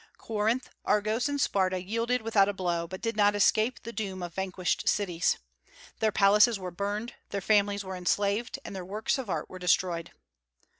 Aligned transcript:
Corinth, 0.17 0.71
Argos, 0.83 1.29
and 1.29 1.39
Sparta 1.39 1.79
yielded 1.79 2.23
without 2.23 2.49
a 2.49 2.53
blow, 2.53 2.87
but 2.87 3.03
did 3.03 3.15
not 3.15 3.35
escape 3.35 3.83
the 3.83 3.93
doom 3.93 4.23
of 4.23 4.33
vanquished 4.33 4.89
cities. 4.89 5.37
Their 5.99 6.11
palaces 6.11 6.57
were 6.57 6.71
burned, 6.71 7.13
their 7.29 7.39
families 7.39 7.83
were 7.85 7.95
enslaved, 7.95 8.57
and 8.65 8.75
their 8.75 8.83
works 8.83 9.19
of 9.19 9.29
art 9.29 9.47
were 9.47 9.59
destroyed. 9.59 10.09